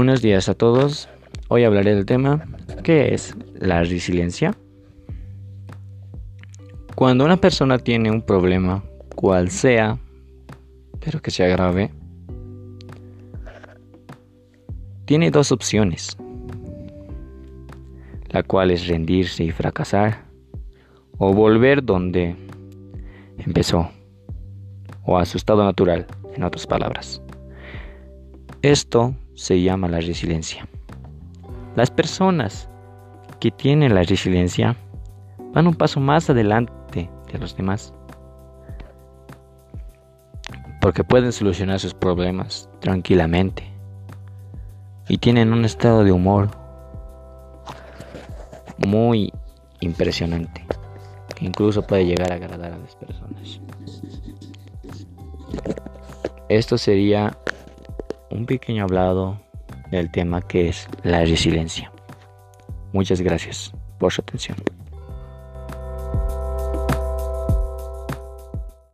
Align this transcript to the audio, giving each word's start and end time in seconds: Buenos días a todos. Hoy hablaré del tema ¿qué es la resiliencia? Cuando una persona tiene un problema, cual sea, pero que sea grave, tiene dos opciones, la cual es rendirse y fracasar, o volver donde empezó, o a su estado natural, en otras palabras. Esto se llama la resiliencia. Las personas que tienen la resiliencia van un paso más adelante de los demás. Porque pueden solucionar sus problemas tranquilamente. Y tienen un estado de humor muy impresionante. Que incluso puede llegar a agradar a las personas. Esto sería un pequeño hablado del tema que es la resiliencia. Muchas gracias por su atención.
Buenos 0.00 0.22
días 0.22 0.48
a 0.48 0.54
todos. 0.54 1.10
Hoy 1.48 1.64
hablaré 1.64 1.94
del 1.94 2.06
tema 2.06 2.42
¿qué 2.82 3.12
es 3.12 3.36
la 3.52 3.84
resiliencia? 3.84 4.56
Cuando 6.94 7.26
una 7.26 7.36
persona 7.36 7.76
tiene 7.76 8.10
un 8.10 8.22
problema, 8.22 8.82
cual 9.14 9.50
sea, 9.50 9.98
pero 11.00 11.20
que 11.20 11.30
sea 11.30 11.48
grave, 11.48 11.90
tiene 15.04 15.30
dos 15.30 15.52
opciones, 15.52 16.16
la 18.30 18.42
cual 18.42 18.70
es 18.70 18.86
rendirse 18.86 19.44
y 19.44 19.50
fracasar, 19.50 20.24
o 21.18 21.34
volver 21.34 21.84
donde 21.84 22.36
empezó, 23.36 23.90
o 25.04 25.18
a 25.18 25.26
su 25.26 25.36
estado 25.36 25.62
natural, 25.62 26.06
en 26.34 26.42
otras 26.42 26.66
palabras. 26.66 27.20
Esto 28.62 29.14
se 29.40 29.62
llama 29.62 29.88
la 29.88 30.00
resiliencia. 30.00 30.68
Las 31.74 31.90
personas 31.90 32.68
que 33.40 33.50
tienen 33.50 33.94
la 33.94 34.02
resiliencia 34.02 34.76
van 35.54 35.66
un 35.66 35.74
paso 35.74 35.98
más 35.98 36.28
adelante 36.28 37.10
de 37.32 37.38
los 37.38 37.56
demás. 37.56 37.94
Porque 40.82 41.04
pueden 41.04 41.32
solucionar 41.32 41.80
sus 41.80 41.94
problemas 41.94 42.68
tranquilamente. 42.80 43.64
Y 45.08 45.16
tienen 45.16 45.54
un 45.54 45.64
estado 45.64 46.04
de 46.04 46.12
humor 46.12 46.50
muy 48.76 49.32
impresionante. 49.80 50.66
Que 51.34 51.46
incluso 51.46 51.80
puede 51.86 52.04
llegar 52.04 52.30
a 52.30 52.34
agradar 52.34 52.74
a 52.74 52.78
las 52.78 52.94
personas. 52.94 53.58
Esto 56.50 56.76
sería 56.76 57.38
un 58.30 58.46
pequeño 58.46 58.84
hablado 58.84 59.40
del 59.90 60.10
tema 60.10 60.40
que 60.42 60.68
es 60.68 60.88
la 61.02 61.24
resiliencia. 61.24 61.92
Muchas 62.92 63.20
gracias 63.20 63.72
por 63.98 64.12
su 64.12 64.22
atención. 64.22 64.56